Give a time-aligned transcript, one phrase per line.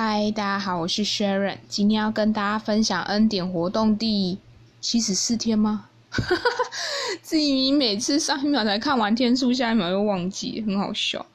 [0.00, 4.38] 嗨，大家好，我是 Sharon，今天要跟大家分享恩典活动第
[4.80, 5.86] 七十四天吗？
[7.20, 11.26] 自己每次上一秒才看完天数，下一秒又忘记，很好笑。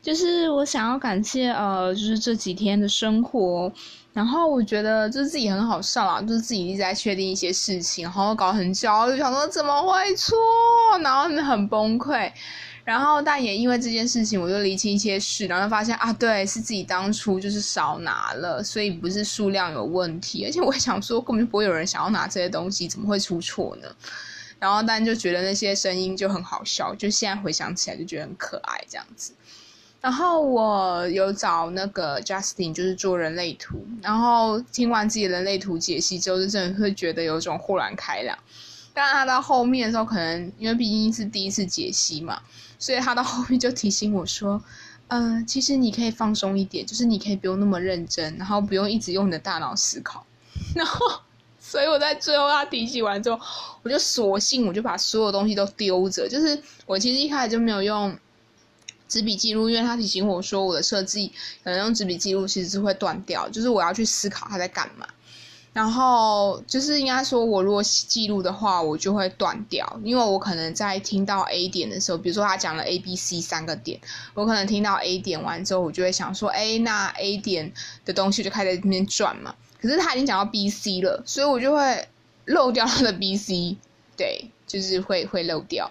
[0.00, 3.70] 就是我想要感谢呃，就是这几天的生活，
[4.12, 10.36] 然后我觉得就是自己很好笑啊，就是自己一直在确定一些事情，然后搞很焦虑，想说怎么会错，
[11.02, 12.30] 然后很崩溃。
[12.84, 20.44] 然后，但也因为这件事情，我就理清一些事，然后发现啊，对，是自己当初就是少拿了，所以不是数量有问题。
[20.44, 23.86] 而且我想说，根本就不会有人想要拿这些东西，怎么会出错呢？
[24.58, 29.32] 然后，但就觉得那些声音就很好笑，就现在回想起来就觉得很可爱这样子。
[30.02, 38.36] 然后我有找那个 Justin，就是做人类图，然后听完自己的人类图解析之后，就真的会觉得有一种豁然开朗。
[38.92, 42.42] 但他到后面的时候，可能因为毕竟是第一次解析嘛，
[42.80, 44.60] 所以他到后面就提醒我说
[45.06, 50.26] ：“呃，其实你可以放松一点，就是你可以不用那么认真，然后不用一直用你的大脑思考。”
[50.74, 51.06] 然后，
[51.60, 53.40] 所以我在最后他提醒完之后，
[53.84, 56.28] 我就索性我就把所有东西都丢着。
[56.28, 58.14] 就是我其实一开始就没有用
[59.12, 61.30] 纸笔记录，因为他提醒我说我的设计
[61.62, 65.06] 可能用纸笔记录其实是会断掉，就是我要去思考他在干嘛。
[65.74, 74.00] 然后就是应该说，我如果记录的话，我就会断掉，因为我可能在听到 A 点的时候，比如说他讲了 A、B、C 三个点，
[74.32, 77.70] 我可能听到 A 点完之后，我就会想说，哎，那 A 点
[78.06, 79.54] 的东西就开始在那边转嘛。
[79.78, 82.08] 可是他已经讲到 B、C 了，所以我就会
[82.46, 83.76] 漏掉他的 B、C，
[84.16, 85.90] 对，就是会会漏掉。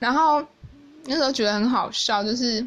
[0.00, 0.44] 然后
[1.06, 2.66] 那时候觉得很好笑，就是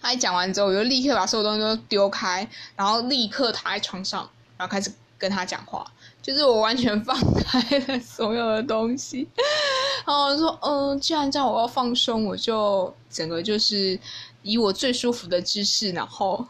[0.00, 4.92] 他一讲完之后，我就立刻把所有东西都丢开，然后立刻躺在床上，然后开始。
[5.16, 5.90] 跟他讲话，
[6.20, 9.26] 就是我完全放开了所有的东西，
[10.04, 13.98] 然后说，嗯，既然这样，我要放松，我就整个就是
[14.42, 16.46] 以我最舒服的姿势，然后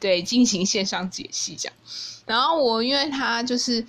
[0.00, 1.76] 对进行线上解析这样。
[2.24, 3.84] 然后我因为他就是。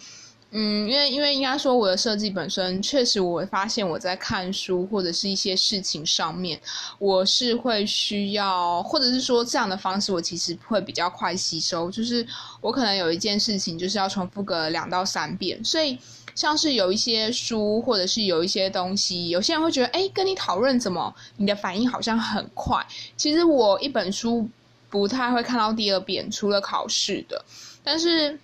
[0.55, 6.61] 嗯，因为因为应该说我的设计本身确实，我发现我在看书或者是一些事情上面，
[6.99, 11.89] 我是会需要，或者是说这样的方式，我其实会比较快吸收。
[11.89, 12.23] 就是
[12.61, 15.97] 我可能有一件事情就是要重复个两到三遍，所以
[16.35, 22.85] 像是有一些书或者是有一些东西，有些人会觉得，哎，跟你讨论怎么，你的反应好像很快。
[23.17, 24.47] 其实我一本书
[24.91, 27.43] 不太会看到第二遍，除了考试的，
[27.83, 28.39] 但是。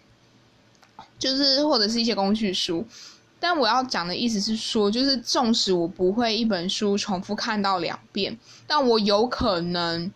[1.19, 2.83] 就是或者是一些工具书，
[3.41, 8.35] 但我要讲的意思是说，就是纵使我不会一本书重复看到两遍，
[8.65, 10.09] 但我有可能，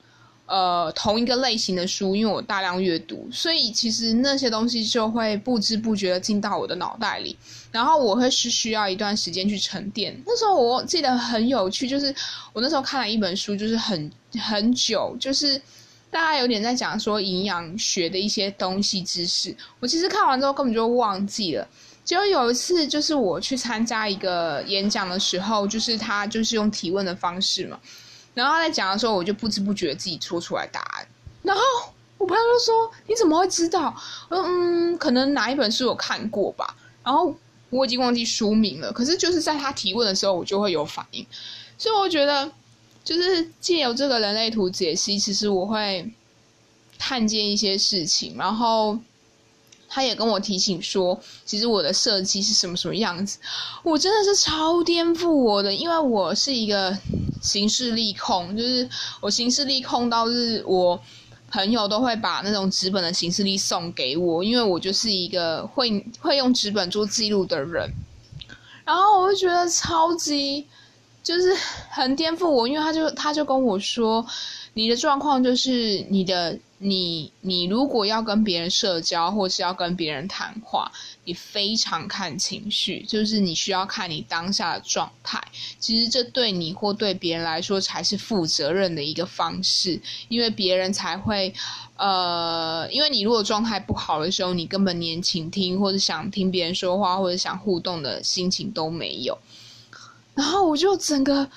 [0.46, 7.38] 呃，同一个类型的书，因为我大量阅读，所以其实那些东西就会不知不觉的进到我的脑袋里，
[7.69, 10.18] 然后我会是需要一段时间去沉淀。
[10.25, 12.16] 那时候我记得很有趣，就是
[12.53, 14.09] 我那时候看了一本书，就是很
[14.40, 15.62] 很久，就是。
[16.13, 21.68] 大家有点在讲说营养学的一些东西知识，我其实看完之后根本就忘记了。
[22.06, 27.79] 结果有一次，就是我去参加一个演讲的时候，就是他就是用提问的方式嘛，
[28.35, 31.07] 然后他在讲的时候，我就不知不觉自己说出来答案。
[31.41, 31.62] 然后
[32.19, 33.95] 我朋友就说：“你怎么会知道？”
[34.30, 37.35] 我说：“嗯，可能哪一本书有看过吧。”然后
[37.72, 41.25] 我已经忘记书名了，可是就是在他提问的时候，我就会有反应。
[41.78, 42.51] 所以我觉得。
[43.03, 46.09] 就是借由这个人类图解析，其实我会
[46.97, 48.97] 看见一些事情，然后
[49.90, 53.40] 他也跟我提醒说，其实我的设计是什么什么样子。
[53.84, 56.97] 我真的是超颠覆我的，因为我是一个
[57.42, 60.97] 形式力控，就是我形式力控到是我
[61.52, 67.92] 朋友都会把那种纸本的形式力送给我，因为我就是一个会会用纸本做记录的人，
[68.86, 70.66] 然后我就觉得超级。
[71.23, 71.56] 就是
[71.89, 74.25] 很颠覆我，因为他就他就跟我说，
[74.73, 80.91] 你的状况就是你的你你如果要跟别人社交或是要跟别人谈话，
[81.23, 85.41] 你非常看情绪，就是你需要看你当下的状态。
[85.79, 89.97] 其实这对你或对别人来说才是负责任的一个方式，
[90.28, 91.53] 因为别人才会
[91.95, 99.38] 呃，因为你如果状态不好的时候，你根本连倾听或者想听别人说话或者想互动的心情都没有。
[100.35, 101.47] 然后我就整个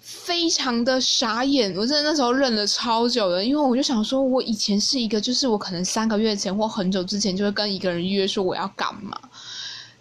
[0.00, 9.16] 非常的傻眼，我真的那时候忍了超久的，因为我就想说，我以前是一个，就是我可能三个月前或很久之前就会跟一个人约说我要干嘛，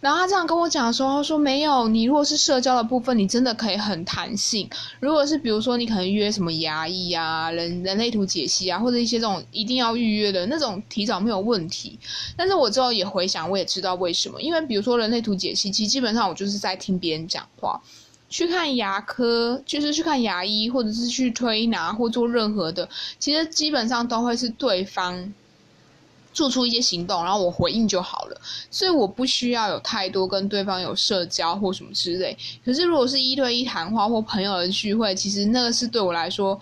[0.02, 4.70] 然后他这样跟我讲的时候，他说没有，你如果是社交的部分，你真的可以很弹性。
[5.00, 11.98] 如果是比如说你可能约什么牙医啊、人人类图解析啊，或者一些这种一定要预约的那种，提早没有问题。
[12.36, 17.80] 但是我之后也回想，我也知道为什么，因为比如说人类图解析，其实基本上我就是在听别人讲话。
[18.28, 22.88] 去看牙科，就是去看牙医，或者是去推拿或做任何的，
[23.20, 25.34] 其实基本上都会是对方
[26.34, 32.38] 做出一些行动，然后我回应就好了，所以我不需要有太多跟对方有社交或什么之类。
[32.64, 36.60] 可是如果是一对一谈话或朋友的聚会，其实那个是对我来说，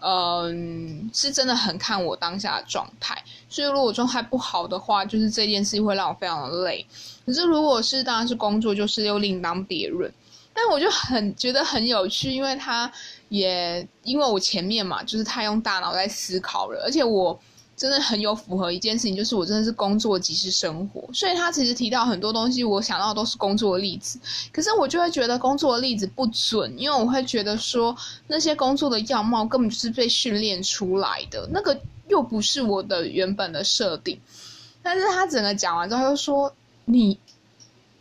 [0.00, 3.22] 嗯，是真的很看我当下的状态。
[3.48, 6.84] 所以如果状态不好的话，就是这件事会让我非常的累。
[7.26, 10.10] 可是如果是当然是工作，就是又另当别论。
[10.54, 12.90] 但我就很觉得很有趣，因为他
[13.28, 17.38] 也因为我前面嘛，就是他用大脑在思考了，而且我。
[17.80, 24.20] 真的很有符合一件事情，就是我真的是工作即是生活，所以他其实提到很多东西，我想到都是工作的例子，
[24.52, 27.96] 可是我就会觉得工作的例子不准，因为我会觉得说
[28.26, 31.74] 那些工作的样貌根本就是被训练出来的，那个
[32.08, 34.20] 又不是我的原本的设定。
[34.82, 36.52] 但是他整个讲完之后他就说
[36.84, 37.18] 你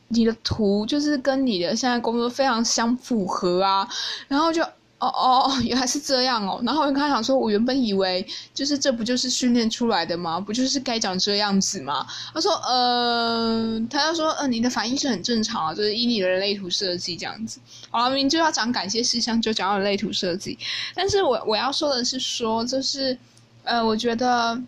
[0.10, 3.88] 你的图就是跟你的现在工作非常相符合啊，
[4.28, 4.62] 然后就。
[5.00, 6.62] 哦哦哦， 原来是这样哦。
[6.63, 10.40] 然后我跟他讲说，我原本以为就是这不就是训练出来的吗？
[10.40, 12.06] 不就是该长这样子吗？
[12.34, 17.60] 他说，呃，他就说，呃，你的反应是很正常啊，就是以你的人类图设计这样子。
[17.90, 20.57] 好了，明就要讲感谢事项，就讲人类图设计。
[20.94, 23.18] 但是我我要说的是说，就是
[23.63, 24.62] 呃，我觉得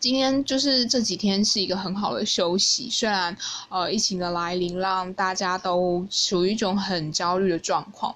[0.00, 2.88] 今天就是这几天是一个很好的休息。
[2.90, 3.36] 虽然
[3.68, 8.12] 呃疫情的来临让大家都处于一种很焦虑的状况。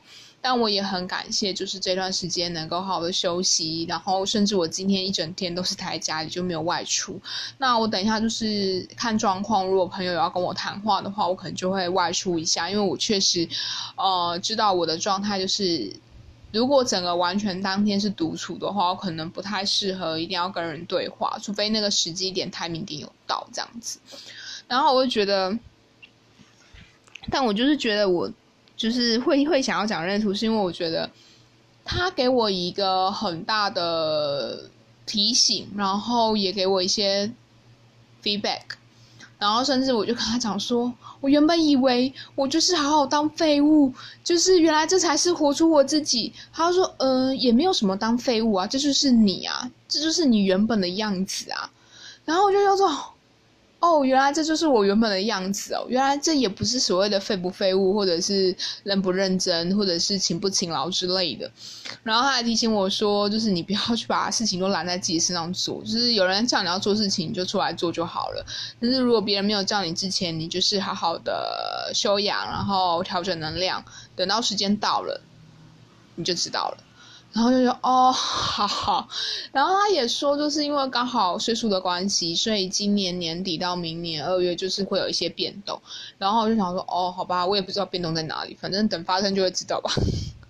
[0.48, 7.20] 但我也很感谢，就是这段时间能够好好的休息，然后甚至我今天一整天都是待在家里，就没有外出。
[7.58, 13.48] 那我等一下就是看状况，如果朋友要跟我谈话的话，我可能就会外出一下，因为我确实，
[13.96, 15.92] 呃，知道我的状态就是，
[16.52, 23.98] 如果整个完全当天是独处的话，我可能不太适合一定要跟人对话，除非那个时机点、台名点有到这样子。
[24.68, 25.58] 然后我就觉得，
[27.32, 28.30] 但我就是觉得我。
[28.76, 31.08] 就是会会想要讲认图，是因为我觉得
[31.84, 34.68] 他给我一个很大的
[35.06, 37.32] 提醒，然后也给我一些
[38.22, 38.62] feedback，
[39.38, 43.92] 然后甚至我就跟他讲说，我原本以为我就是好好当废物，
[44.22, 46.32] 就是原来这才是活出我自己。
[46.52, 51.70] 他说，嗯，也没有什么当废物啊，这就是你啊，这就是你原本的样子啊。
[52.24, 53.15] 然后我就叫做。
[53.86, 55.86] 哦，原来这就是我原本的样子哦！
[55.88, 61.48] 原来这也不是所谓的废不废物，或者是认不认真，或者是勤不勤劳之类的。
[62.02, 68.44] 然后他还提醒我说，就是你不要去把事情都揽在自己身上做，就是有人叫你要做事情，你就出来做就好了。
[68.80, 73.84] 但是如果别人没有叫你之前，你就是好好的修养，然后调整能量，
[74.16, 75.20] 等到时间到了，
[76.16, 76.78] 你就知道了。
[77.36, 79.06] 然后就说哦， 好好。
[79.52, 85.78] 然后他也说，就是因为刚好岁数的关系，所以今年年底到明年二月就是会有一些变动。
[86.16, 89.92] 然后我就想说，哦，好吧，我也不知道变动在哪里，反正等发生就会知道吧。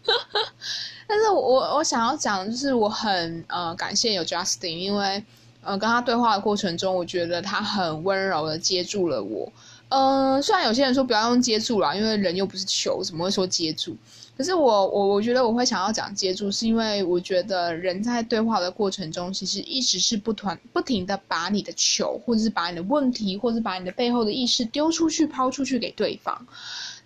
[1.09, 5.25] 但是我我想要讲，就是我很呃感谢有 Justin，因为
[5.63, 9.53] 呃跟他对话的过程中，我觉得他很温柔的接住了我。
[9.89, 13.95] 嗯，虽然有些人说不要用接住啦，因为人又不是球，怎么会说接住？
[14.37, 26.47] 可是我我我觉得我会想要讲接住，是因为我觉得人在对话的过程中，其实一直是不团不停的把你的球，或者是把你的问题，或者是把你的背后的意识丢出去、抛出去给对方。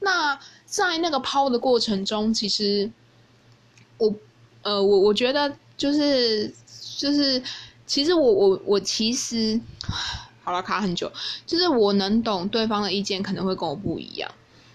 [0.01, 0.37] 那
[0.67, 2.91] 在那个抛的过程中，其实
[3.99, 4.13] 我
[4.63, 6.53] 呃我我觉得就是
[6.97, 7.41] 就是，
[7.87, 9.61] 其实我我我其实
[10.43, 11.11] 好了卡很久，
[11.47, 14.31] 就是我能懂对方的意见，可能会跟我不一样。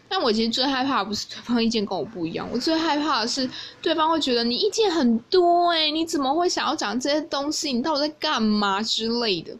[0.07, 3.49] 但我其实最害怕的不是对方意见跟我不一样，我最害怕的是
[3.81, 7.73] 对方会觉得你意见很多哎，你怎么会想要讲这些东西？
[7.73, 9.57] 你到底在干嘛之类的？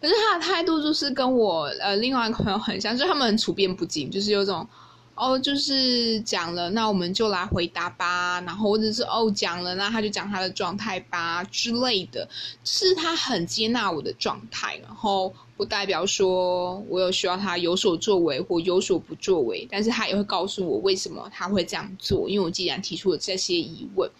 [0.00, 4.66] 可是他的态度就是跟我呃另外一个朋友很像，就是他们很处变不惊，就是有种。
[5.16, 8.38] 哦，就是讲了，那我们就来回答吧。
[8.42, 12.28] 然后或者是哦讲了，那他就讲他的状态吧之类的。
[12.62, 24.10] 是他很接纳我的状态，然后不代表说我有需要他有所作为或有所不作为，但是他也会告诉我为什么他会这样做，因为我既然提出了这些疑问。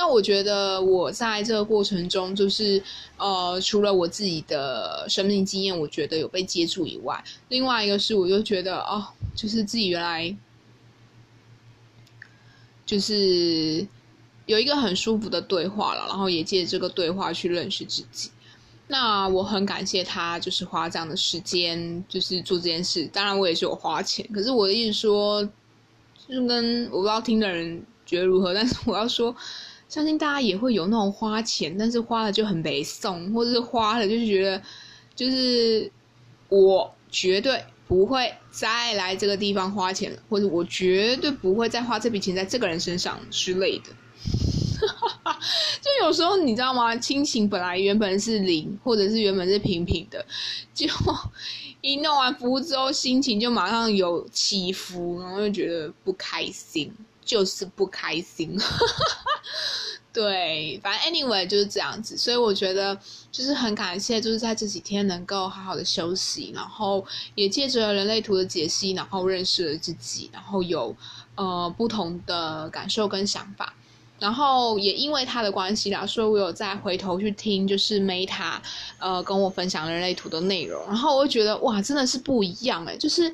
[0.00, 2.80] 那我觉得我在这个过程中，就是
[3.16, 10.32] 呃，除了我自己的生命经验，我觉得有被接触以外，另外一个是，我就觉得哦，就是自己原来
[12.86, 13.84] 就是
[14.46, 18.30] 有一个很舒服的对话了，然后也借这个对话去认识自己。
[18.86, 23.04] 那我很感谢他，就是花这样的时间，就是做这件事。
[23.06, 25.42] 当然，我也是有花钱，可是我的意思说，
[26.28, 29.34] 就是跟我不知道听的人觉得如何，但是我要说。
[29.88, 34.62] 相信大家也会有那种花钱，但是花了就很没送，或者是花了就是觉得，
[35.14, 35.90] 就是
[36.48, 43.84] 我绝对不会再来这个地方花钱了，或者我绝对不会再花这笔钱在这个人身上之类的。
[45.80, 46.94] 就有时候你知道吗？
[46.96, 50.24] 亲情本来原本是零，或者是原本是平平的，
[50.74, 50.86] 就
[51.80, 56.92] 一弄完服务之后，心情就马上有起伏，然后就觉得不开心，
[57.28, 58.58] 就是不开心。
[60.10, 62.98] 对，反正 anyway 就是这样子，所以我觉得
[63.30, 67.04] 就是很感谢，就是在这几天能够好好的休息，然后
[67.34, 70.96] 也借着人类图的解析，然后认识了自己，然后有
[71.36, 73.74] 呃不同的感受跟想法，
[74.18, 78.58] 然后也因为他的关系啦，所以我有再回头去听，就是 Meta
[78.98, 83.32] 呃跟我分享人类图的内容，然后我就觉得哇，真的是不一样诶，就是。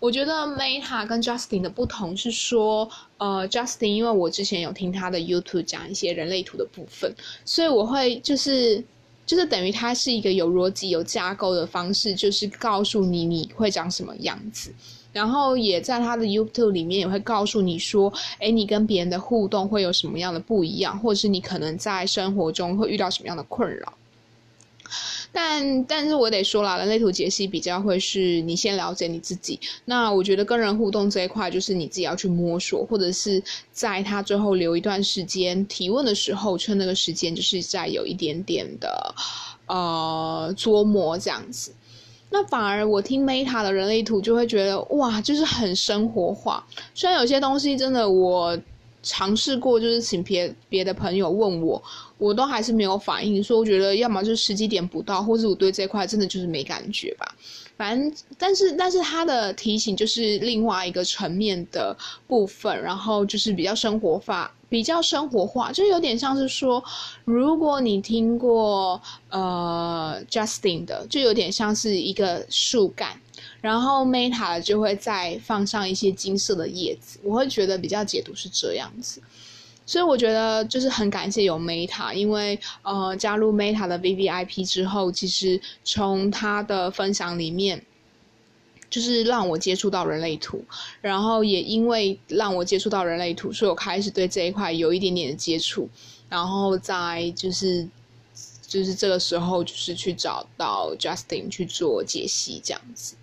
[0.00, 8.82] 我觉得 Meta 跟 Justin 的不同是说，呃，Justin 因为我之前有听他的 YouTube 讲一些人类图的部分，所以我会就是
[9.24, 14.70] 就是等于他是一个有逻辑、有架构的方式，就是告诉你你会长什么样子，
[15.12, 23.92] 然后也在他的 YouTube 里面也会告诉你说，哎，你跟别人的互动会有什么样的不一样，或者是你可能在生活中会遇到什么样的困扰。
[25.36, 29.58] 但但是我得说了，人类图解析比较会是你先了解你自己。
[29.84, 39.14] 那我觉得跟人互动这一块，就是你自己要去摸索，或者是在他最后留一段时间提问的时候，趁那个时间，就是在有一点点的
[39.66, 41.74] 呃琢磨这样子。
[42.30, 46.64] 那反而我听 Meta 的人类图，就会觉得哇，就是很生活化。
[46.94, 48.56] 虽然有些东西真的我。
[49.04, 51.80] 尝试过，就是请别别的朋友问我，
[52.18, 53.40] 我都还是没有反应。
[53.44, 57.32] 说我觉得要么就是时机点不到，或者我对这块真的就是没感觉吧。
[57.76, 61.96] 反正，但是但是他的提醒就是另外一个层面的
[62.26, 66.82] 部分，然后就是比较生活化，比较生活化，就有点像是说，
[67.24, 73.20] 如果你听过呃 Justin 的，就有点像是一个树干。
[73.64, 79.22] 然后 Meta 就会再放上一些金色的叶子，我会觉得比较解读是这样子，
[79.86, 87.82] 所以我觉得就是很感谢有 Meta，因为呃加入 Meta 的 VVIP 之后，其实从他的分享里面，
[88.90, 90.62] 就是让我接触到人类图，
[91.00, 95.88] 然后也因为让我接触到人类图，所以我开始对这一块有一点点的接触，
[96.28, 97.88] 然后在就是
[98.66, 103.14] 就是这个时候就是去找到 Justin 去做解析这样子。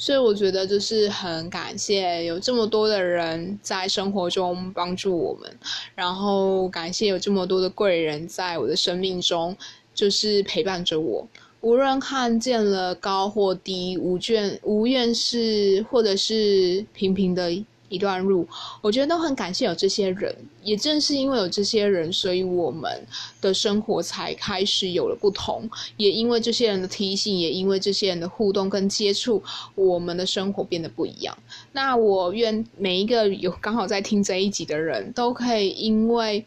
[0.00, 5.58] 所以我觉得就是很感谢有这么多的人在生活中帮助我们，
[5.94, 9.54] 然后感谢有这么多的贵人在我的生命中，
[9.94, 11.28] 就是陪伴着我，
[11.60, 17.52] 无论看见了高或低，无倦无怨是或者是平平的。
[17.90, 18.48] 一段路，
[18.80, 23.06] 我觉得都很感谢有这些人，也正是因为有这些人，所以我们
[23.42, 25.68] 的生活才开始有了不同。
[25.98, 29.42] 也因为这些人的提醒，也因为这些人的互动跟接触，
[29.74, 31.36] 我们的生活变得不一样。
[31.72, 36.46] 那我愿每一个有刚好在听这一集的人都可以，因为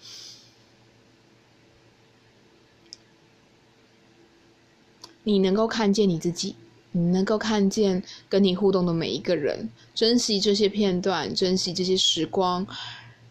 [5.25, 6.55] 你能够看见你自己。
[6.95, 12.65] 你能够看见跟你互动的每一个人，珍惜这些片段，珍惜这些时光，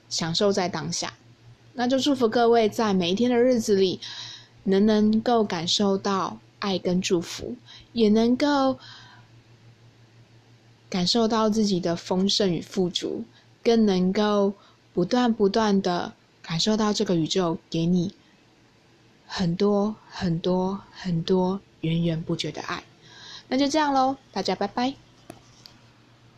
[0.09, 1.15] 享受在当下。
[1.75, 4.01] 那就祝福各位在每一天的日子里，
[4.65, 7.55] 能能够感受到爱跟祝福，
[7.93, 8.79] 也能够
[10.91, 13.25] 感受到自己的丰盛与富足，
[13.63, 14.53] 更能够
[14.93, 18.13] 不断不断的感受到这个宇宙给你
[19.27, 22.83] 很多很多很多源源不绝的爱。
[23.53, 25.02] 那就这样喽，大家拜拜。